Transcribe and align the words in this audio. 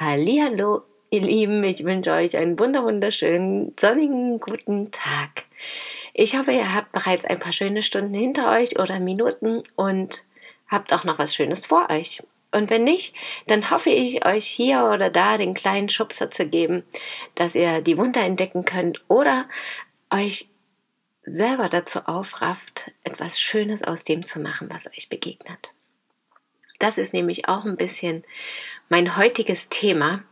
Hallihallo, 0.00 0.84
ihr 1.10 1.20
Lieben, 1.20 1.62
ich 1.62 1.84
wünsche 1.84 2.12
euch 2.12 2.34
einen 2.34 2.58
wunderschönen, 2.58 3.74
sonnigen, 3.78 4.40
guten 4.40 4.90
Tag. 4.90 5.44
Ich 6.14 6.38
hoffe, 6.38 6.52
ihr 6.52 6.74
habt 6.74 6.90
bereits 6.92 7.26
ein 7.26 7.38
paar 7.38 7.52
schöne 7.52 7.82
Stunden 7.82 8.14
hinter 8.14 8.50
euch 8.50 8.78
oder 8.78 8.98
Minuten 8.98 9.62
und 9.76 10.24
habt 10.68 10.94
auch 10.94 11.04
noch 11.04 11.18
was 11.18 11.34
Schönes 11.34 11.66
vor 11.66 11.90
euch. 11.90 12.22
Und 12.50 12.70
wenn 12.70 12.84
nicht, 12.84 13.14
dann 13.46 13.70
hoffe 13.70 13.90
ich, 13.90 14.24
euch 14.24 14.46
hier 14.46 14.84
oder 14.90 15.10
da 15.10 15.36
den 15.36 15.52
kleinen 15.52 15.90
Schubser 15.90 16.30
zu 16.30 16.48
geben, 16.48 16.82
dass 17.34 17.54
ihr 17.54 17.82
die 17.82 17.98
Wunder 17.98 18.22
entdecken 18.22 18.64
könnt 18.64 19.04
oder 19.08 19.46
euch 20.10 20.48
selber 21.24 21.68
dazu 21.68 21.98
aufrafft, 22.06 22.90
etwas 23.04 23.38
Schönes 23.38 23.84
aus 23.84 24.02
dem 24.04 24.24
zu 24.24 24.40
machen, 24.40 24.70
was 24.72 24.86
euch 24.86 25.10
begegnet. 25.10 25.72
Das 26.80 26.98
ist 26.98 27.14
nämlich 27.14 27.46
auch 27.46 27.64
ein 27.64 27.76
bisschen 27.76 28.24
mein 28.88 29.16
heutiges 29.16 29.68
Thema. 29.68 30.24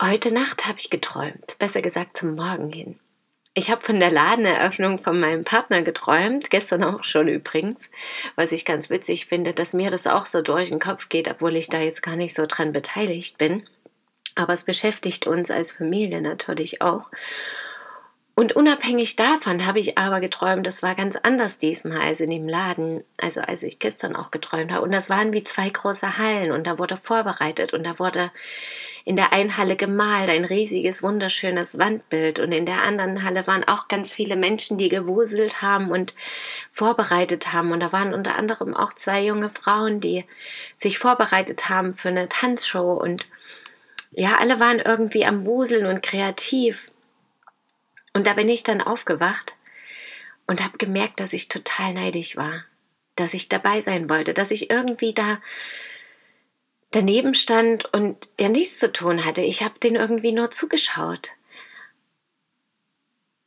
Heute 0.00 0.32
Nacht 0.32 0.66
habe 0.66 0.78
ich 0.78 0.88
geträumt, 0.88 1.58
besser 1.58 1.82
gesagt 1.82 2.16
zum 2.16 2.34
Morgen 2.34 2.72
hin. 2.72 2.98
Ich 3.52 3.68
habe 3.68 3.84
von 3.84 3.98
der 3.98 4.12
Ladeneröffnung 4.12 4.96
von 4.96 5.18
meinem 5.18 5.42
Partner 5.42 5.82
geträumt, 5.82 6.50
gestern 6.50 6.84
auch 6.84 7.02
schon 7.02 7.26
übrigens, 7.26 7.90
was 8.36 8.52
ich 8.52 8.64
ganz 8.64 8.90
witzig 8.90 9.26
finde, 9.26 9.52
dass 9.52 9.74
mir 9.74 9.90
das 9.90 10.06
auch 10.06 10.26
so 10.26 10.40
durch 10.40 10.70
den 10.70 10.78
Kopf 10.78 11.08
geht, 11.08 11.28
obwohl 11.28 11.56
ich 11.56 11.68
da 11.68 11.80
jetzt 11.80 12.00
gar 12.00 12.14
nicht 12.14 12.32
so 12.32 12.46
dran 12.46 12.72
beteiligt 12.72 13.38
bin. 13.38 13.64
Aber 14.36 14.52
es 14.52 14.62
beschäftigt 14.62 15.26
uns 15.26 15.50
als 15.50 15.72
Familie 15.72 16.22
natürlich 16.22 16.80
auch. 16.80 17.10
Und 18.40 18.56
unabhängig 18.56 19.16
davon 19.16 19.66
habe 19.66 19.80
ich 19.80 19.98
aber 19.98 20.18
geträumt, 20.18 20.66
das 20.66 20.82
war 20.82 20.94
ganz 20.94 21.14
anders 21.14 21.58
diesmal 21.58 22.00
als 22.00 22.20
in 22.20 22.30
dem 22.30 22.48
Laden, 22.48 23.04
also 23.18 23.42
als 23.42 23.62
ich 23.62 23.78
gestern 23.78 24.16
auch 24.16 24.30
geträumt 24.30 24.72
habe. 24.72 24.82
Und 24.82 24.92
das 24.92 25.10
waren 25.10 25.34
wie 25.34 25.44
zwei 25.44 25.68
große 25.68 26.16
Hallen 26.16 26.50
und 26.50 26.66
da 26.66 26.78
wurde 26.78 26.96
vorbereitet 26.96 27.74
und 27.74 27.84
da 27.84 27.98
wurde 27.98 28.30
in 29.04 29.16
der 29.16 29.34
einen 29.34 29.58
Halle 29.58 29.76
gemalt, 29.76 30.30
ein 30.30 30.46
riesiges, 30.46 31.02
wunderschönes 31.02 31.76
Wandbild 31.76 32.38
und 32.38 32.50
in 32.52 32.64
der 32.64 32.82
anderen 32.82 33.24
Halle 33.24 33.46
waren 33.46 33.64
auch 33.64 33.88
ganz 33.88 34.14
viele 34.14 34.36
Menschen, 34.36 34.78
die 34.78 34.88
gewuselt 34.88 35.60
haben 35.60 35.90
und 35.90 36.14
vorbereitet 36.70 37.52
haben. 37.52 37.72
Und 37.72 37.80
da 37.80 37.92
waren 37.92 38.14
unter 38.14 38.36
anderem 38.36 38.74
auch 38.74 38.94
zwei 38.94 39.22
junge 39.22 39.50
Frauen, 39.50 40.00
die 40.00 40.24
sich 40.78 40.98
vorbereitet 40.98 41.68
haben 41.68 41.92
für 41.92 42.08
eine 42.08 42.26
Tanzshow 42.30 42.94
und 42.94 43.26
ja, 44.12 44.38
alle 44.38 44.58
waren 44.60 44.78
irgendwie 44.78 45.26
am 45.26 45.44
Wuseln 45.44 45.84
und 45.84 46.02
kreativ. 46.02 46.90
Und 48.12 48.26
da 48.26 48.34
bin 48.34 48.48
ich 48.48 48.62
dann 48.62 48.80
aufgewacht 48.80 49.54
und 50.46 50.62
habe 50.64 50.78
gemerkt, 50.78 51.20
dass 51.20 51.32
ich 51.32 51.48
total 51.48 51.94
neidisch 51.94 52.36
war, 52.36 52.64
dass 53.16 53.34
ich 53.34 53.48
dabei 53.48 53.80
sein 53.80 54.10
wollte, 54.10 54.34
dass 54.34 54.50
ich 54.50 54.70
irgendwie 54.70 55.14
da 55.14 55.40
daneben 56.90 57.34
stand 57.34 57.92
und 57.94 58.28
ja 58.38 58.48
nichts 58.48 58.78
zu 58.78 58.92
tun 58.92 59.24
hatte. 59.24 59.42
Ich 59.42 59.62
habe 59.62 59.78
den 59.78 59.94
irgendwie 59.94 60.32
nur 60.32 60.50
zugeschaut. 60.50 61.30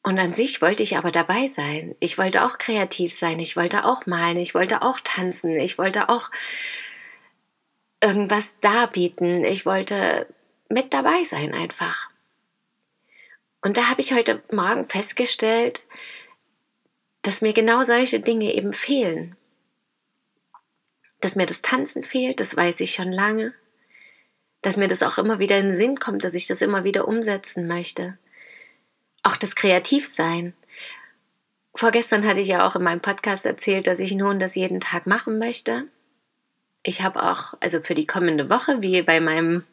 Und 0.02 0.20
an 0.20 0.34
sich 0.34 0.62
wollte 0.62 0.84
ich 0.84 0.98
aber 0.98 1.12
dabei 1.12 1.48
sein. 1.48 1.96
Ich 2.00 2.18
wollte 2.18 2.44
auch 2.44 2.58
kreativ 2.58 3.14
sein. 3.14 3.40
Ich 3.40 3.56
wollte 3.56 3.86
auch 3.86 4.06
malen. 4.06 4.38
Ich 4.38 4.54
wollte 4.54 4.82
auch 4.82 5.00
tanzen. 5.02 5.56
Ich 5.56 5.78
wollte 5.78 6.10
auch 6.10 6.30
irgendwas 8.02 8.60
darbieten. 8.60 9.46
Ich 9.46 9.66
wollte 9.66 10.28
mit 10.68 10.94
dabei 10.94 11.24
sein 11.24 11.54
einfach. 11.54 12.10
Und 13.64 13.78
da 13.78 13.90
habe 13.90 14.02
ich 14.02 14.14
heute 14.14 14.44
Morgen 14.52 14.86
festgestellt, 14.86 15.84
dass 17.22 17.42
mir 17.42 17.54
genau 17.54 17.84
solche 17.84 18.20
Dinge 18.20 18.54
eben 18.54 18.74
fehlen. 18.74 19.38
Dass 21.22 21.38
mir 21.38 21.46
das 21.46 21.62
Tanzen 21.62 22.04
fehlt, 22.04 22.42
das 22.42 22.58
weiß 22.58 22.82
ich 22.82 22.94
schon 22.94 23.12
lange. 23.12 23.54
Dass 24.62 24.76
mir 24.76 24.90
das 24.90 25.02
auch 25.02 25.18
immer 25.18 25.40
wieder 25.40 25.58
in 25.58 25.68
den 25.68 25.76
Sinn 25.76 25.98
kommt, 25.98 26.26
dass 26.26 26.34
ich 26.34 26.46
das 26.46 26.62
immer 26.62 26.84
wieder 26.84 27.08
umsetzen 27.08 27.66
möchte. 27.66 28.18
Auch 29.24 29.38
das 29.38 29.56
Kreativsein. 29.56 30.54
Vorgestern 31.74 32.28
hatte 32.28 32.42
ich 32.42 32.50
ja 32.50 32.68
auch 32.68 32.76
in 32.76 32.84
meinem 32.84 33.02
Podcast 33.02 33.46
erzählt, 33.46 33.88
dass 33.88 34.00
ich 34.00 34.14
nun 34.14 34.40
das 34.40 34.56
jeden 34.56 34.82
Tag 34.82 35.08
machen 35.08 35.40
möchte. 35.40 35.88
Ich 36.84 37.02
habe 37.02 37.24
auch, 37.24 37.54
also 37.62 37.80
für 37.80 37.94
die 37.94 38.06
kommende 38.06 38.50
Woche, 38.50 38.84
wie 38.84 39.02
bei 39.04 39.22
meinem 39.22 39.64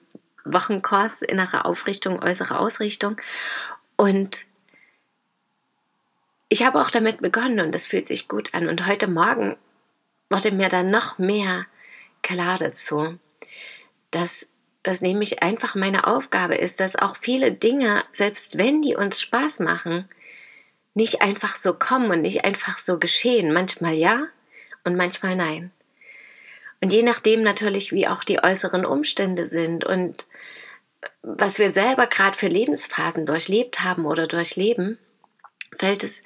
Wochenkurs 0.45 1.23
innere 1.23 1.65
Aufrichtung, 1.65 2.23
äußere 2.23 2.59
Ausrichtung. 2.59 3.17
Und 4.01 4.47
ich 6.49 6.63
habe 6.63 6.81
auch 6.81 6.91
damit 6.91 7.21
begonnen 7.21 7.61
und 7.61 7.75
es 7.75 7.85
fühlt 7.85 8.07
sich 8.07 8.29
gut 8.29 8.55
an. 8.55 8.67
Und 8.67 8.87
heute 8.87 9.09
Morgen 9.09 9.59
wurde 10.31 10.53
mir 10.53 10.71
dann 10.71 10.91
noch 10.91 11.19
mehr 11.19 11.67
klar 12.23 12.57
dazu, 12.57 13.19
dass 14.11 14.53
das 14.83 15.03
nämlich 15.03 15.43
einfach 15.43 15.75
meine 15.75 16.07
Aufgabe 16.07 16.55
ist, 16.55 16.81
dass 16.81 16.97
auch 16.97 17.15
viele 17.15 17.53
Dinge, 17.53 18.03
selbst 18.11 18.57
wenn 18.57 18.81
die 18.81 18.97
uns 18.97 19.21
Spaß 19.21 19.61
machen, 19.61 20.09
nicht 20.95 21.21
einfach 21.21 21.55
so 21.55 21.75
kommen 21.75 22.11
und 22.11 22.23
nicht 22.23 22.43
einfach 22.43 22.79
so 22.79 22.99
geschehen. 22.99 23.53
Manchmal 23.53 23.93
ja 23.93 24.29
und 24.83 24.97
manchmal 24.97 25.37
nein. 25.37 25.73
Und 26.81 26.95
je 26.95 27.03
nachdem 27.03 27.43
natürlich, 27.43 27.93
wie 27.93 28.09
auch 28.09 28.25
die 28.25 28.43
äußeren 28.43 28.87
Umstände 28.87 29.47
sind 29.47 29.85
und 29.85 30.25
was 31.23 31.59
wir 31.59 31.73
selber 31.73 32.07
gerade 32.07 32.37
für 32.37 32.49
Lebensphasen 32.49 33.27
durchlebt 33.27 33.81
haben 33.81 34.07
oder 34.07 34.27
durchleben, 34.27 34.99
fällt 35.73 36.05
es 36.05 36.23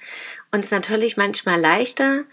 uns 0.51 0.71
natürlich 0.71 1.17
manchmal 1.17 1.59
leichter, 1.59 2.25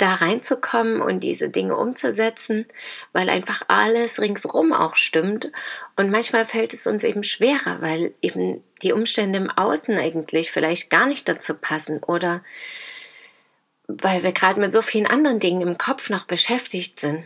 da 0.00 0.14
reinzukommen 0.14 1.02
und 1.02 1.20
diese 1.20 1.50
Dinge 1.50 1.76
umzusetzen, 1.76 2.66
weil 3.12 3.28
einfach 3.28 3.62
alles 3.68 4.20
ringsrum 4.20 4.72
auch 4.72 4.96
stimmt. 4.96 5.52
Und 5.96 6.10
manchmal 6.10 6.46
fällt 6.46 6.72
es 6.72 6.86
uns 6.86 7.04
eben 7.04 7.22
schwerer, 7.22 7.82
weil 7.82 8.14
eben 8.22 8.64
die 8.82 8.92
Umstände 8.92 9.38
im 9.38 9.50
Außen 9.50 9.98
eigentlich 9.98 10.50
vielleicht 10.50 10.88
gar 10.88 11.06
nicht 11.06 11.28
dazu 11.28 11.54
passen 11.54 12.02
oder 12.02 12.42
weil 13.88 14.22
wir 14.22 14.32
gerade 14.32 14.60
mit 14.60 14.72
so 14.72 14.82
vielen 14.82 15.06
anderen 15.06 15.40
Dingen 15.40 15.62
im 15.62 15.76
Kopf 15.76 16.10
noch 16.10 16.24
beschäftigt 16.24 17.00
sind. 17.00 17.24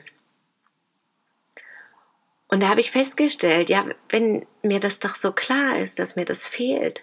Und 2.49 2.63
da 2.63 2.69
habe 2.69 2.81
ich 2.81 2.91
festgestellt, 2.91 3.71
ja, 3.71 3.85
wenn 4.11 4.47
mir 4.63 4.81
das 4.81 4.99
doch 4.99 5.15
so 5.15 5.33
klar 5.33 5.79
ist, 5.79 5.99
dass 5.99 6.17
mir 6.17 6.25
das 6.25 6.47
fehlt, 6.47 7.03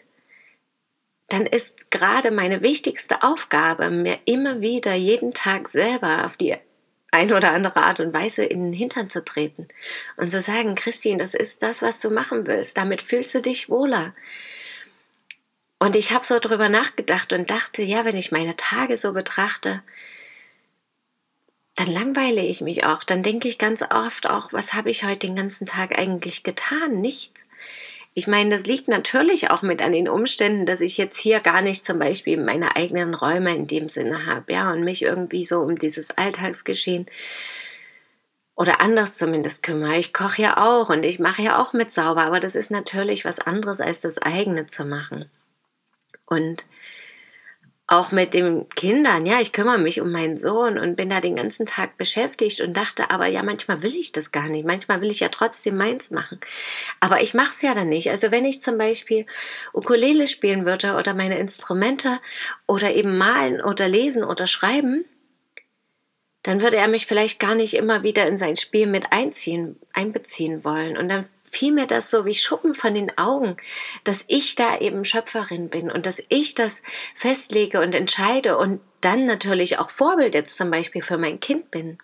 dann 1.30 1.46
ist 1.46 1.92
gerade 1.92 2.30
meine 2.30 2.62
wichtigste 2.62 3.24
Aufgabe, 3.24 3.90
mir 3.90 4.20
immer 4.26 4.62
wieder 4.62 4.94
jeden 4.94 5.34
Tag 5.34 5.68
selber 5.68 6.26
auf 6.26 6.38
die 6.38 6.56
eine 7.12 7.36
oder 7.36 7.52
andere 7.52 7.84
Art 7.84 8.00
und 8.00 8.14
Weise 8.14 8.44
in 8.44 8.66
den 8.66 8.74
Hintern 8.74 9.10
zu 9.10 9.24
treten 9.24 9.68
und 10.18 10.32
zu 10.32 10.42
sagen, 10.42 10.76
Christine, 10.76 11.18
das 11.22 11.34
ist 11.34 11.62
das, 11.62 11.82
was 11.82 12.00
du 12.00 12.10
machen 12.10 12.48
willst. 12.48 12.78
Damit 12.78 13.02
fühlst 13.02 13.36
du 13.36 13.42
dich 13.42 13.70
wohler. 13.70 14.14
Und 15.80 15.96
ich 15.96 16.12
habe 16.12 16.26
so 16.26 16.40
drüber 16.40 16.70
nachgedacht 16.70 17.34
und 17.34 17.50
dachte, 17.50 17.82
ja, 17.82 18.06
wenn 18.06 18.16
ich 18.16 18.32
meine 18.32 18.56
Tage 18.56 18.96
so 18.98 19.14
betrachte, 19.14 19.82
dann 21.82 21.94
langweile 21.94 22.42
ich 22.42 22.62
mich 22.62 22.86
auch. 22.86 23.04
Dann 23.04 23.24
denke 23.24 23.48
ich 23.48 23.58
ganz 23.58 23.82
oft 23.82 24.30
auch, 24.30 24.54
was 24.54 24.74
habe 24.74 24.92
ich 24.92 25.04
heute 25.04 25.28
den 25.28 25.36
ganzen 25.36 25.66
Tag 25.66 25.98
eigentlich 25.98 26.44
getan? 26.44 27.02
Nichts. 27.02 27.46
Ich 28.14 28.28
meine, 28.28 28.50
das 28.50 28.68
liegt 28.68 28.88
natürlich 28.88 29.52
auch 29.52 29.62
mit 29.62 29.82
an 29.82 29.94
den 29.94 30.10
Umständen, 30.10 30.66
dass 30.66 30.82
ich 30.82 30.98
jetzt 30.98 31.18
hier 31.18 31.40
gar 31.40 31.62
nicht 31.62 31.86
zum 31.86 31.98
Beispiel 31.98 32.38
meine 32.38 32.76
eigenen 32.76 33.16
Räume 33.16 33.56
in 33.56 33.68
dem 33.68 33.90
Sinne 33.90 34.26
habe, 34.26 34.52
ja, 34.54 34.72
und 34.72 34.84
mich 34.84 35.02
irgendwie 35.02 35.46
so 35.46 35.60
um 35.60 35.78
dieses 35.78 36.12
Alltagsgeschehen 36.12 37.06
oder 38.56 38.82
anders 38.82 39.16
zumindest 39.16 39.64
kümmere. 39.64 39.98
Ich 39.98 40.14
koche 40.14 40.42
ja 40.42 40.58
auch 40.58 40.90
und 40.90 41.04
ich 41.04 41.20
mache 41.20 41.42
ja 41.42 41.60
auch 41.60 41.74
mit 41.74 41.92
sauber, 41.92 42.24
aber 42.24 42.40
das 42.40 42.56
ist 42.56 42.70
natürlich 42.70 43.26
was 43.26 43.40
anderes 43.40 43.80
als 43.80 44.02
das 44.02 44.18
eigene 44.20 44.68
zu 44.68 44.84
machen. 44.86 45.32
Und 46.26 46.66
auch 47.92 48.12
mit 48.12 48.34
den 48.34 48.70
Kindern, 48.70 49.26
ja, 49.26 49.42
ich 49.42 49.52
kümmere 49.52 49.78
mich 49.78 50.00
um 50.00 50.12
meinen 50.12 50.40
Sohn 50.40 50.80
und 50.80 50.96
bin 50.96 51.10
da 51.10 51.20
den 51.20 51.36
ganzen 51.36 51.66
Tag 51.66 51.98
beschäftigt 51.98 52.62
und 52.62 52.78
dachte 52.78 53.12
aber, 53.12 53.28
ja, 53.28 53.44
manchmal 53.44 53.84
will 53.84 53.96
ich 53.96 54.14
das 54.14 54.32
gar 54.32 54.48
nicht, 54.48 54.66
manchmal 54.66 55.02
will 55.02 55.12
ich 55.12 55.20
ja 55.20 55.28
trotzdem 55.28 55.76
meins 55.76 56.10
machen. 56.10 56.40
Aber 57.02 57.22
ich 57.22 57.34
mache 57.34 57.52
es 57.54 57.62
ja 57.62 57.74
dann 57.74 57.90
nicht. 57.90 58.10
Also 58.10 58.32
wenn 58.32 58.46
ich 58.46 58.62
zum 58.62 58.78
Beispiel 58.78 59.26
Ukulele 59.74 60.28
spielen 60.28 60.66
würde 60.66 60.96
oder 60.96 61.14
meine 61.14 61.38
Instrumente 61.38 62.20
oder 62.66 62.94
eben 62.94 63.18
malen 63.18 63.62
oder 63.62 63.90
lesen 63.90 64.24
oder 64.24 64.48
schreiben, 64.48 65.04
dann 66.44 66.62
würde 66.62 66.78
er 66.78 66.88
mich 66.88 67.06
vielleicht 67.06 67.40
gar 67.40 67.56
nicht 67.56 67.74
immer 67.74 68.04
wieder 68.04 68.26
in 68.26 68.38
sein 68.38 68.56
Spiel 68.56 68.88
mit 68.88 69.12
einziehen, 69.12 69.78
einbeziehen 69.94 70.64
wollen. 70.64 70.98
Und 70.98 71.10
dann 71.10 71.26
fiel 71.52 71.74
mir 71.74 71.86
das 71.86 72.10
so 72.10 72.26
wie 72.26 72.34
Schuppen 72.34 72.74
von 72.74 72.94
den 72.96 73.18
Augen, 73.18 73.58
dass 74.06 74.24
ich 74.28 74.56
da 74.56 74.80
eben 74.80 75.04
Schöpferin 75.04 75.70
bin 75.70 75.92
und 75.92 76.06
dass 76.06 76.24
ich 76.30 76.56
das 76.56 76.82
festlege 77.14 77.82
und 77.82 77.94
entscheide 77.94 78.58
und 78.58 78.80
dann 79.02 79.26
natürlich 79.26 79.78
auch 79.78 79.90
Vorbild 79.90 80.34
jetzt 80.34 80.56
zum 80.56 80.72
Beispiel 80.72 81.02
für 81.02 81.18
mein 81.18 81.42
Kind 81.42 81.70
bin 81.70 81.98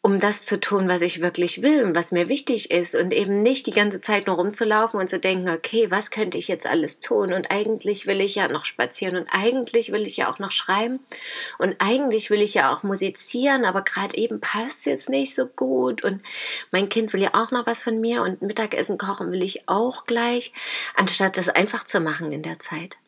um 0.00 0.20
das 0.20 0.44
zu 0.44 0.60
tun, 0.60 0.88
was 0.88 1.02
ich 1.02 1.20
wirklich 1.20 1.62
will 1.62 1.84
und 1.84 1.96
was 1.96 2.12
mir 2.12 2.28
wichtig 2.28 2.70
ist 2.70 2.94
und 2.94 3.12
eben 3.12 3.42
nicht 3.42 3.66
die 3.66 3.72
ganze 3.72 4.00
Zeit 4.00 4.26
nur 4.26 4.36
rumzulaufen 4.36 5.00
und 5.00 5.10
zu 5.10 5.18
denken, 5.18 5.48
okay, 5.48 5.90
was 5.90 6.10
könnte 6.10 6.38
ich 6.38 6.46
jetzt 6.46 6.66
alles 6.66 7.00
tun 7.00 7.32
und 7.32 7.50
eigentlich 7.50 8.06
will 8.06 8.20
ich 8.20 8.36
ja 8.36 8.48
noch 8.48 8.64
spazieren 8.64 9.16
und 9.16 9.28
eigentlich 9.32 9.90
will 9.90 10.06
ich 10.06 10.16
ja 10.16 10.30
auch 10.30 10.38
noch 10.38 10.52
schreiben 10.52 11.00
und 11.58 11.76
eigentlich 11.80 12.30
will 12.30 12.40
ich 12.40 12.54
ja 12.54 12.72
auch 12.72 12.84
musizieren, 12.84 13.64
aber 13.64 13.82
gerade 13.82 14.16
eben 14.16 14.40
passt 14.40 14.86
jetzt 14.86 15.08
nicht 15.08 15.34
so 15.34 15.46
gut 15.46 16.04
und 16.04 16.22
mein 16.70 16.88
Kind 16.88 17.12
will 17.12 17.22
ja 17.22 17.34
auch 17.34 17.50
noch 17.50 17.66
was 17.66 17.82
von 17.82 18.00
mir 18.00 18.22
und 18.22 18.40
Mittagessen 18.40 18.98
kochen 18.98 19.32
will 19.32 19.42
ich 19.42 19.68
auch 19.68 20.04
gleich, 20.04 20.52
anstatt 20.94 21.36
das 21.36 21.48
einfach 21.48 21.84
zu 21.84 21.98
machen 22.00 22.30
in 22.30 22.42
der 22.42 22.60
Zeit. 22.60 22.98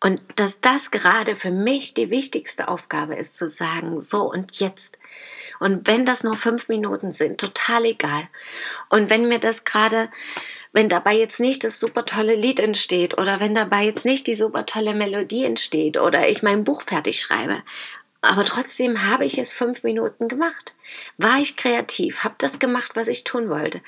Und 0.00 0.20
dass 0.36 0.60
das 0.60 0.90
gerade 0.90 1.36
für 1.36 1.50
mich 1.50 1.94
die 1.94 2.10
wichtigste 2.10 2.68
Aufgabe 2.68 3.14
ist, 3.14 3.36
zu 3.36 3.48
sagen, 3.48 4.00
so 4.00 4.30
und 4.30 4.58
jetzt 4.60 4.98
und 5.58 5.86
wenn 5.86 6.04
das 6.04 6.24
nur 6.24 6.36
fünf 6.36 6.68
Minuten 6.68 7.12
sind, 7.12 7.40
total 7.40 7.84
egal. 7.84 8.28
Und 8.90 9.10
wenn 9.10 9.28
mir 9.28 9.38
das 9.38 9.64
gerade, 9.64 10.08
wenn 10.72 10.88
dabei 10.88 11.16
jetzt 11.16 11.40
nicht 11.40 11.64
das 11.64 11.80
super 11.80 12.04
tolle 12.04 12.34
Lied 12.34 12.60
entsteht 12.60 13.18
oder 13.18 13.40
wenn 13.40 13.54
dabei 13.54 13.84
jetzt 13.84 14.04
nicht 14.04 14.26
die 14.26 14.34
super 14.34 14.66
tolle 14.66 14.94
Melodie 14.94 15.44
entsteht 15.44 15.96
oder 15.96 16.28
ich 16.28 16.42
mein 16.42 16.64
Buch 16.64 16.82
fertig 16.82 17.20
schreibe, 17.20 17.62
aber 18.20 18.44
trotzdem 18.44 19.08
habe 19.08 19.24
ich 19.24 19.38
es 19.38 19.52
fünf 19.52 19.84
Minuten 19.84 20.28
gemacht. 20.28 20.74
War 21.16 21.38
ich 21.38 21.56
kreativ, 21.56 22.24
habe 22.24 22.34
das 22.38 22.58
gemacht, 22.58 22.92
was 22.94 23.08
ich 23.08 23.24
tun 23.24 23.48
wollte. 23.48 23.80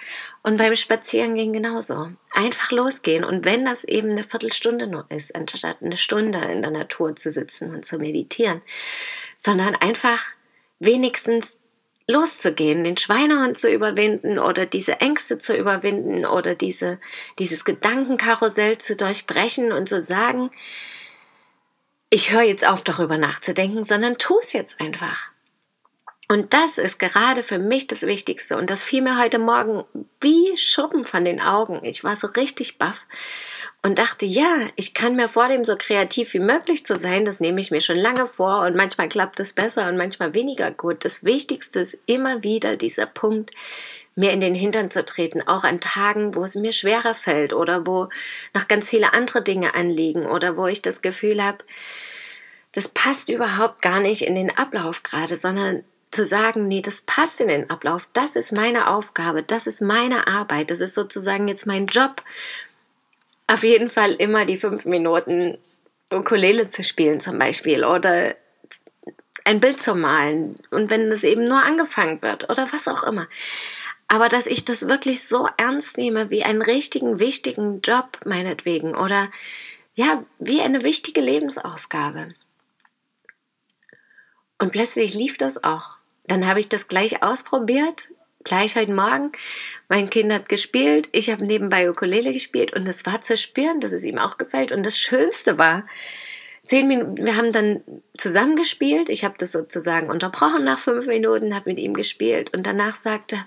Und 0.43 0.59
beim 0.59 0.75
Spazierengehen 0.75 1.53
genauso. 1.53 2.11
Einfach 2.33 2.71
losgehen. 2.71 3.25
Und 3.25 3.45
wenn 3.45 3.65
das 3.65 3.85
eben 3.85 4.11
eine 4.11 4.25
Viertelstunde 4.25 4.87
nur 4.87 5.11
ist, 5.11 5.35
anstatt 5.35 5.79
eine 5.83 5.97
Stunde 5.97 6.39
in 6.39 6.63
der 6.63 6.71
Natur 6.71 7.17
zu 7.17 7.33
sitzen 7.33 7.75
und 7.75 7.85
zu 7.85 7.99
meditieren, 7.99 8.63
sondern 9.37 9.75
einfach 9.75 10.23
wenigstens 10.79 11.59
loszugehen, 12.11 12.85
den 12.85 12.97
Schweinehund 12.97 13.59
zu 13.59 13.71
überwinden 13.71 14.39
oder 14.39 14.65
diese 14.65 15.01
Ängste 15.01 15.39
zu 15.39 15.55
überwinden 15.55 16.25
oder 16.25 16.55
diese, 16.55 16.99
dieses 17.39 17.65
Gedankenkarussell 17.67 18.79
zu 18.79 18.97
durchbrechen 18.97 19.73
und 19.73 19.89
zu 19.89 20.01
sagen, 20.01 20.51
ich 22.11 22.31
höre 22.31 22.43
jetzt 22.43 22.67
auf, 22.67 22.85
darüber 22.85 23.19
nachzudenken, 23.19 23.85
sondern 23.85 24.19
tu 24.19 24.39
es 24.41 24.53
jetzt 24.53 24.81
einfach. 24.81 25.31
Und 26.31 26.53
das 26.53 26.77
ist 26.77 26.99
gerade 26.99 27.43
für 27.43 27.59
mich 27.59 27.87
das 27.87 28.03
Wichtigste. 28.03 28.59
Und 28.59 28.69
das 28.69 28.83
fiel 28.83 29.01
mir 29.01 29.19
heute 29.19 29.39
Morgen 29.39 29.85
wie 30.21 30.57
Schuppen 30.59 31.03
von 31.05 31.25
den 31.25 31.41
Augen. 31.41 31.81
Ich 31.85 32.05
war 32.05 32.17
so 32.17 32.27
richtig 32.27 32.77
baff 32.77 33.07
und 33.83 33.99
dachte, 33.99 34.27
ja, 34.27 34.59
ich 34.77 34.93
kann 34.93 35.17
mir 35.17 35.29
vornehmen, 35.29 35.65
so 35.65 35.77
kreativ 35.79 36.35
wie 36.35 36.41
möglich 36.41 36.85
zu 36.85 36.97
sein. 36.97 37.25
Das 37.25 37.41
nehme 37.41 37.63
ich 37.63 37.71
mir 37.71 37.81
schon 37.81 37.97
lange 37.97 38.27
vor 38.27 38.61
und 38.67 38.77
manchmal 38.77 39.09
klappt 39.09 39.41
es 39.41 39.55
besser 39.55 39.89
und 39.89 39.97
manchmal 39.97 40.35
weniger 40.35 40.71
gut. 40.71 41.03
Das 41.07 41.25
Wichtigste 41.25 41.81
ist 41.81 41.99
immer 42.05 42.43
wieder 42.43 42.77
dieser 42.77 43.07
Punkt, 43.07 43.53
mir 44.19 44.32
in 44.32 44.41
den 44.41 44.55
Hintern 44.55 44.91
zu 44.91 45.05
treten, 45.05 45.47
auch 45.47 45.62
an 45.62 45.81
Tagen, 45.81 46.35
wo 46.35 46.44
es 46.44 46.56
mir 46.56 46.73
schwerer 46.73 47.15
fällt 47.15 47.53
oder 47.53 47.87
wo 47.87 48.09
noch 48.53 48.67
ganz 48.67 48.91
viele 48.91 49.15
andere 49.15 49.43
Dinge 49.43 49.75
anliegen 49.75 50.26
oder 50.26 50.56
wo 50.56 50.67
ich 50.67 50.82
das 50.82 51.03
Gefühl 51.03 51.43
habe, 51.43 51.59
das 52.73 52.88
passt 52.88 53.29
überhaupt 53.29 53.81
gar 53.81 54.00
nicht 54.00 54.23
in 54.23 54.35
den 54.35 54.56
Ablauf 54.56 55.05
gerade, 55.05 55.37
sondern 55.37 55.85
zu 56.11 56.26
sagen, 56.26 56.67
nee, 56.67 56.82
das 56.82 57.03
passt 57.03 57.41
in 57.41 57.49
den 57.49 57.70
Ablauf, 57.70 58.09
das 58.12 58.35
ist 58.35 58.53
meine 58.53 58.88
Aufgabe, 58.88 59.44
das 59.44 59.69
ist 59.69 59.82
meine 59.82 60.26
Arbeit, 60.26 60.71
das 60.71 60.81
ist 60.81 60.94
sozusagen 60.94 61.47
jetzt 61.47 61.67
mein 61.67 61.87
Job 61.87 62.23
auf 63.47 63.62
jeden 63.62 63.88
Fall 63.88 64.12
immer 64.12 64.44
die 64.44 64.56
fünf 64.56 64.85
Minuten 64.85 65.59
Ukulele 66.11 66.69
zu 66.71 66.82
spielen 66.82 67.21
zum 67.21 67.38
Beispiel 67.38 67.85
oder 67.85 68.35
ein 69.44 69.61
Bild 69.61 69.81
zu 69.81 69.94
malen 69.94 70.56
und 70.71 70.91
wenn 70.91 71.11
es 71.12 71.25
eben 71.25 71.44
nur 71.44 71.62
angefangen 71.62 72.21
wird 72.21 72.50
oder 72.50 72.69
was 72.73 72.88
auch 72.88 73.05
immer. 73.05 73.29
Aber 74.09 74.29
dass 74.29 74.47
ich 74.47 74.65
das 74.65 74.89
wirklich 74.89 75.27
so 75.27 75.49
ernst 75.59 75.99
nehme 75.99 76.31
wie 76.31 76.43
einen 76.43 76.63
richtigen, 76.63 77.19
wichtigen 77.19 77.81
Job 77.83 78.21
meinetwegen 78.25 78.97
oder 78.97 79.31
ja, 79.95 80.25
wie 80.39 80.61
eine 80.63 80.83
wichtige 80.83 81.21
Lebensaufgabe. 81.21 82.29
Und 84.59 84.73
plötzlich 84.73 85.15
lief 85.15 85.37
das 85.37 85.63
auch. 85.63 85.99
Dann 86.27 86.47
habe 86.47 86.61
ich 86.61 86.69
das 86.69 86.89
gleich 86.89 87.23
ausprobiert 87.23 88.09
gleich 88.45 88.77
heute 88.77 88.93
Morgen. 88.93 89.33
Mein 89.89 90.11
Kind 90.11 90.33
hat 90.33 90.49
gespielt, 90.49 91.09
ich 91.13 91.31
habe 91.31 91.45
nebenbei 91.45 91.91
Ukulele 91.91 92.33
gespielt 92.33 92.75
und 92.75 92.89
es 92.89 93.05
war 93.07 93.21
zu 93.21 93.37
spüren, 93.37 93.81
dass 93.81 93.93
es 93.93 94.05
ihm 94.05 94.19
auch 94.19 94.39
gefällt. 94.39 94.73
Und 94.73 94.85
das 94.85 94.99
Schönste 94.99 95.59
war, 95.59 95.87
zehn 96.65 96.89
Minuten, 96.89 97.25
wir 97.25 97.37
haben 97.37 97.53
dann 97.53 97.83
zusammen 98.17 98.57
gespielt. 98.57 99.09
Ich 99.09 99.25
habe 99.25 99.35
das 99.39 99.53
sozusagen 99.53 100.11
unterbrochen 100.11 100.65
nach 100.65 100.79
fünf 100.79 101.07
Minuten, 101.07 101.55
habe 101.55 101.71
mit 101.71 101.79
ihm 101.79 101.95
gespielt 101.95 102.55
und 102.55 102.67
danach 102.67 102.97
sagte 102.97 103.37
er, 103.37 103.47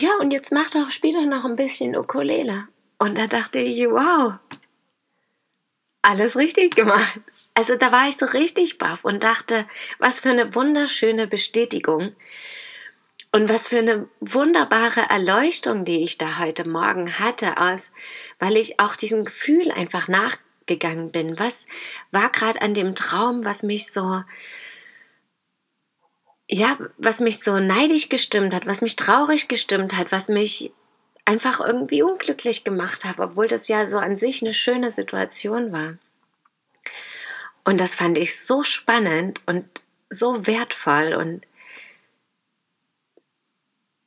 ja, 0.00 0.16
und 0.20 0.32
jetzt 0.32 0.52
mach 0.52 0.70
doch, 0.70 0.88
doch 0.90 1.26
noch 1.26 1.44
ein 1.44 1.56
bisschen 1.56 1.96
Ukulele. 1.96 2.68
Und 2.98 3.18
da 3.18 3.26
dachte 3.26 3.58
ich, 3.58 3.80
wow, 3.88 4.34
alles 6.02 6.36
richtig 6.36 6.74
gemacht. 6.74 7.20
Also 7.54 7.76
da 7.76 7.92
war 7.92 8.08
ich 8.08 8.16
so 8.16 8.26
richtig 8.26 8.78
baff 8.78 9.04
und 9.04 9.22
dachte, 9.22 9.66
was 9.98 10.20
für 10.20 10.30
eine 10.30 10.54
wunderschöne 10.54 11.26
Bestätigung, 11.26 12.14
und 13.32 13.48
was 13.48 13.68
für 13.68 13.78
eine 13.78 14.08
wunderbare 14.20 15.02
Erleuchtung, 15.08 15.84
die 15.84 16.02
ich 16.02 16.18
da 16.18 16.38
heute 16.38 16.68
Morgen 16.68 17.18
hatte, 17.18 17.58
aus, 17.58 17.92
weil 18.38 18.56
ich 18.56 18.80
auch 18.80 18.96
diesem 18.96 19.24
Gefühl 19.24 19.70
einfach 19.70 20.08
nachgegangen 20.08 21.12
bin. 21.12 21.38
Was 21.38 21.66
war 22.10 22.30
gerade 22.30 22.60
an 22.60 22.74
dem 22.74 22.94
Traum, 22.94 23.44
was 23.44 23.62
mich 23.62 23.92
so, 23.92 24.24
ja, 26.52 26.76
was 26.98 27.20
mich 27.20 27.42
so 27.42 27.58
neidisch 27.58 28.08
gestimmt 28.08 28.52
hat, 28.52 28.66
was 28.66 28.82
mich 28.82 28.96
traurig 28.96 29.46
gestimmt 29.46 29.96
hat, 29.96 30.10
was 30.10 30.28
mich 30.28 30.72
einfach 31.24 31.60
irgendwie 31.60 32.02
unglücklich 32.02 32.64
gemacht 32.64 33.04
hat, 33.04 33.20
obwohl 33.20 33.46
das 33.46 33.68
ja 33.68 33.88
so 33.88 33.98
an 33.98 34.16
sich 34.16 34.42
eine 34.42 34.52
schöne 34.52 34.90
Situation 34.90 35.70
war. 35.70 35.96
Und 37.64 37.80
das 37.80 37.94
fand 37.94 38.18
ich 38.18 38.40
so 38.40 38.64
spannend 38.64 39.40
und 39.46 39.64
so 40.08 40.46
wertvoll 40.46 41.14
und 41.14 41.46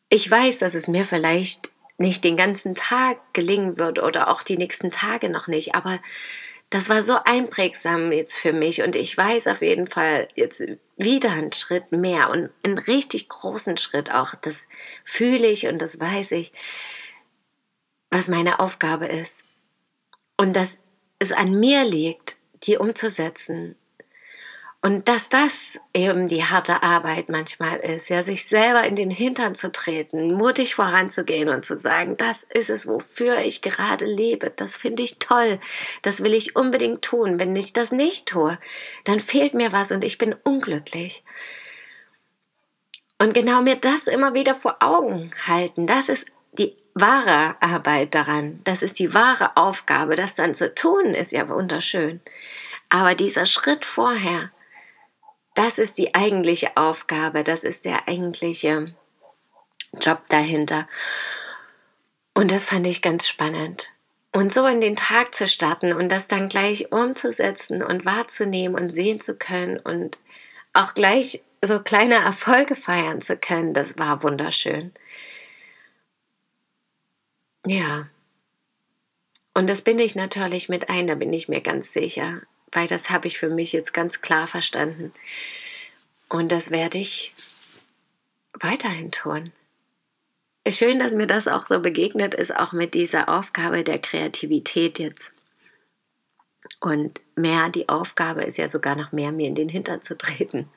ich 0.09 0.29
weiß, 0.29 0.59
dass 0.59 0.75
es 0.75 0.89
mir 0.89 1.05
vielleicht 1.05 1.71
nicht 1.97 2.25
den 2.25 2.35
ganzen 2.35 2.75
Tag 2.75 3.19
gelingen 3.33 3.77
wird 3.77 3.99
oder 3.99 4.27
auch 4.27 4.43
die 4.43 4.57
nächsten 4.57 4.91
Tage 4.91 5.29
noch 5.29 5.47
nicht, 5.47 5.75
aber 5.75 5.99
das 6.73 6.89
war 6.89 7.03
so 7.03 7.19
einprägsam 7.23 8.11
jetzt 8.11 8.35
für 8.35 8.51
mich 8.51 8.81
und 8.81 8.95
ich 8.95 9.15
weiß 9.15 9.45
auf 9.45 9.61
jeden 9.61 9.85
Fall 9.85 10.27
jetzt 10.33 10.63
wieder 10.97 11.29
einen 11.29 11.53
Schritt 11.53 11.91
mehr 11.91 12.31
und 12.31 12.49
einen 12.63 12.79
richtig 12.79 13.29
großen 13.29 13.77
Schritt 13.77 14.11
auch. 14.11 14.33
Das 14.33 14.67
fühle 15.05 15.47
ich 15.47 15.67
und 15.67 15.79
das 15.79 15.99
weiß 15.99 16.31
ich, 16.31 16.51
was 18.09 18.27
meine 18.27 18.59
Aufgabe 18.59 19.05
ist. 19.05 19.45
Und 20.35 20.55
dass 20.55 20.81
es 21.19 21.31
an 21.31 21.59
mir 21.59 21.85
liegt, 21.85 22.37
die 22.63 22.77
umzusetzen 22.77 23.75
und 24.85 25.07
dass 25.07 25.29
das 25.29 25.79
eben 25.93 26.27
die 26.27 26.43
harte 26.43 26.83
Arbeit 26.83 27.29
manchmal 27.29 27.79
ist, 27.79 28.09
ja, 28.09 28.21
sich 28.21 28.45
selber 28.45 28.83
in 28.83 28.97
den 28.97 29.09
Hintern 29.09 29.55
zu 29.55 29.71
treten, 29.71 30.33
mutig 30.33 30.75
voranzugehen 30.75 31.47
und 31.47 31.63
zu 31.63 31.79
sagen, 31.79 32.17
das 32.17 32.43
ist 32.43 32.69
es, 32.69 32.85
wofür 32.85 33.37
ich 33.37 33.61
gerade 33.61 34.03
lebe, 34.03 34.51
das 34.53 34.75
finde 34.75 35.01
ich 35.03 35.19
toll, 35.19 35.57
das 36.01 36.21
will 36.21 36.33
ich 36.33 36.57
unbedingt 36.57 37.01
tun. 37.01 37.39
Wenn 37.39 37.55
ich 37.55 37.71
das 37.71 37.93
nicht 37.93 38.27
tue, 38.27 38.59
dann 39.05 39.21
fehlt 39.21 39.53
mir 39.53 39.71
was 39.71 39.93
und 39.93 40.03
ich 40.03 40.17
bin 40.17 40.35
unglücklich. 40.43 41.23
Und 43.19 43.33
genau 43.33 43.61
mir 43.61 43.77
das 43.77 44.07
immer 44.07 44.33
wieder 44.33 44.53
vor 44.53 44.75
Augen 44.81 45.31
halten, 45.47 45.87
das 45.87 46.09
ist 46.09 46.27
die 46.57 46.75
wahre 46.93 47.55
Arbeit 47.61 48.15
daran, 48.15 48.59
das 48.65 48.83
ist 48.83 48.99
die 48.99 49.13
wahre 49.13 49.55
Aufgabe, 49.55 50.15
das 50.15 50.35
dann 50.35 50.53
zu 50.55 50.75
tun, 50.75 51.05
ist 51.13 51.31
ja 51.31 51.47
wunderschön. 51.47 52.19
Aber 52.89 53.15
dieser 53.15 53.45
Schritt 53.45 53.85
vorher, 53.85 54.51
das 55.53 55.77
ist 55.77 55.97
die 55.97 56.15
eigentliche 56.15 56.75
Aufgabe, 56.77 57.43
das 57.43 57.63
ist 57.63 57.85
der 57.85 58.07
eigentliche 58.07 58.87
Job 60.01 60.23
dahinter. 60.29 60.87
Und 62.33 62.51
das 62.51 62.65
fand 62.65 62.87
ich 62.87 63.01
ganz 63.01 63.27
spannend. 63.27 63.89
Und 64.35 64.51
so 64.51 64.65
in 64.65 64.81
den 64.81 64.95
Tag 64.95 65.35
zu 65.35 65.47
starten 65.47 65.93
und 65.93 66.11
das 66.11 66.27
dann 66.27 66.49
gleich 66.49 66.91
umzusetzen 66.91 67.83
und 67.83 68.03
wahrzunehmen 68.03 68.75
und 68.75 68.89
sehen 68.89 69.21
zu 69.21 69.35
können 69.35 69.77
und 69.77 70.17
auch 70.73 70.95
gleich 70.95 71.43
so 71.61 71.79
kleine 71.79 72.15
Erfolge 72.15 72.75
feiern 72.75 73.21
zu 73.21 73.37
können, 73.37 73.75
das 73.75 73.99
war 73.99 74.23
wunderschön. 74.23 74.91
Ja. 77.65 78.09
Und 79.53 79.69
das 79.69 79.83
bin 79.83 79.99
ich 79.99 80.15
natürlich 80.15 80.67
mit 80.67 80.89
ein, 80.89 81.05
da 81.05 81.13
bin 81.13 81.31
ich 81.31 81.47
mir 81.47 81.61
ganz 81.61 81.93
sicher 81.93 82.41
weil 82.73 82.87
das 82.87 83.09
habe 83.09 83.27
ich 83.27 83.37
für 83.37 83.49
mich 83.49 83.71
jetzt 83.73 83.93
ganz 83.93 84.21
klar 84.21 84.47
verstanden. 84.47 85.13
Und 86.29 86.51
das 86.51 86.71
werde 86.71 86.97
ich 86.97 87.33
weiterhin 88.59 89.11
tun. 89.11 89.43
Schön, 90.67 90.99
dass 90.99 91.13
mir 91.13 91.27
das 91.27 91.47
auch 91.47 91.63
so 91.63 91.81
begegnet 91.81 92.33
ist, 92.33 92.55
auch 92.55 92.71
mit 92.71 92.93
dieser 92.93 93.27
Aufgabe 93.29 93.83
der 93.83 93.99
Kreativität 93.99 94.97
jetzt. 94.97 95.33
Und 96.79 97.19
mehr, 97.35 97.69
die 97.69 97.89
Aufgabe 97.89 98.43
ist 98.43 98.57
ja 98.57 98.69
sogar 98.69 98.95
noch 98.95 99.11
mehr, 99.11 99.31
mir 99.31 99.47
in 99.47 99.55
den 99.55 99.67
Hintern 99.67 100.01
zu 100.01 100.17
treten. 100.17 100.69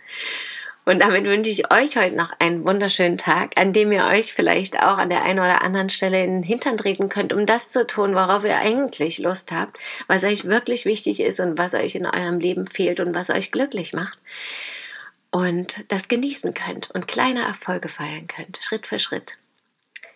Und 0.86 1.00
damit 1.00 1.24
wünsche 1.24 1.50
ich 1.50 1.72
euch 1.72 1.96
heute 1.96 2.14
noch 2.14 2.32
einen 2.38 2.64
wunderschönen 2.64 3.18
Tag, 3.18 3.58
an 3.58 3.72
dem 3.72 3.90
ihr 3.90 4.04
euch 4.04 4.32
vielleicht 4.32 4.78
auch 4.78 4.98
an 4.98 5.08
der 5.08 5.24
einen 5.24 5.40
oder 5.40 5.62
anderen 5.62 5.90
Stelle 5.90 6.22
in 6.22 6.30
den 6.30 6.42
Hintern 6.44 6.76
treten 6.76 7.08
könnt, 7.08 7.32
um 7.32 7.44
das 7.44 7.72
zu 7.72 7.84
tun, 7.88 8.14
worauf 8.14 8.44
ihr 8.44 8.56
eigentlich 8.56 9.18
Lust 9.18 9.50
habt, 9.50 9.78
was 10.06 10.22
euch 10.22 10.44
wirklich 10.44 10.84
wichtig 10.84 11.18
ist 11.18 11.40
und 11.40 11.58
was 11.58 11.74
euch 11.74 11.96
in 11.96 12.06
eurem 12.06 12.38
Leben 12.38 12.68
fehlt 12.68 13.00
und 13.00 13.16
was 13.16 13.30
euch 13.30 13.50
glücklich 13.50 13.94
macht. 13.94 14.20
Und 15.32 15.84
das 15.88 16.06
genießen 16.06 16.54
könnt 16.54 16.92
und 16.92 17.08
kleine 17.08 17.42
Erfolge 17.42 17.88
feiern 17.88 18.28
könnt, 18.28 18.60
Schritt 18.62 18.86
für 18.86 19.00
Schritt. 19.00 19.38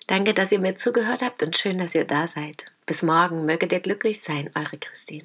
Danke, 0.07 0.35
dass 0.35 0.53
ihr 0.53 0.61
mir 0.61 0.77
zugehört 0.77 1.23
habt 1.23 1.43
und 1.43 1.57
schön, 1.57 1.79
dass 1.79 1.97
ihr 1.97 2.05
da 2.05 2.29
seid. 2.29 2.67
Bis 2.87 3.03
morgen, 3.03 3.45
möget 3.45 3.73
ihr 3.73 3.81
glücklich 3.81 4.21
sein, 4.21 4.51
eure 4.55 4.79
Christine. 4.79 5.25